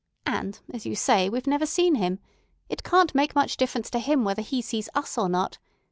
And, 0.25 0.59
as 0.73 0.83
you 0.87 0.95
say, 0.95 1.29
we've 1.29 1.45
never 1.45 1.67
seen 1.67 1.93
him. 1.93 2.17
It 2.69 2.81
can't 2.81 3.13
make 3.13 3.35
much 3.35 3.55
difference 3.55 3.91
to 3.91 3.99
him 3.99 4.23
whether 4.23 4.41
he 4.41 4.59
sees 4.59 4.89
us 4.95 5.15
or 5.15 5.29
not. 5.29 5.59